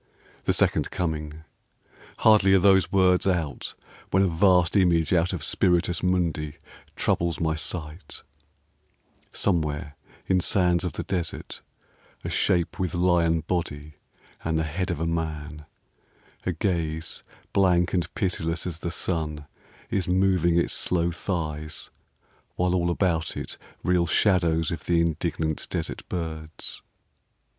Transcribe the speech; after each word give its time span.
The 0.45 0.51
Second 0.53 0.89
Coming! 0.89 1.43
Hardly 2.17 2.55
are 2.55 2.59
those 2.59 2.91
words 2.91 3.27
out 3.27 3.75
When 4.09 4.23
a 4.23 4.27
vast 4.27 4.75
image 4.75 5.13
out 5.13 5.31
of 5.31 5.43
Spiritus 5.43 6.01
Mundi 6.01 6.57
Troubles 6.95 7.39
my 7.39 7.53
sight: 7.53 8.23
somewhere 9.31 9.95
in 10.25 10.39
sands 10.39 10.83
of 10.83 10.93
the 10.93 11.03
desert 11.03 11.61
A 12.23 12.31
shape 12.31 12.79
with 12.79 12.95
lion 12.95 13.41
body 13.41 13.93
and 14.43 14.57
the 14.57 14.63
head 14.63 14.89
of 14.89 14.99
a 14.99 15.05
man, 15.05 15.67
A 16.47 16.51
gaze 16.51 17.21
blank 17.53 17.93
and 17.93 18.11
pitiless 18.15 18.65
as 18.65 18.79
the 18.79 18.89
sun, 18.89 19.45
Is 19.91 20.07
moving 20.07 20.57
its 20.57 20.73
slow 20.73 21.11
thighs, 21.11 21.91
while 22.55 22.73
all 22.73 22.89
about 22.89 23.37
it 23.37 23.55
Reel 23.83 24.07
shadows 24.07 24.71
of 24.71 24.85
the 24.85 24.99
indignant 24.99 25.69
desert 25.69 26.09
birds. 26.09 26.81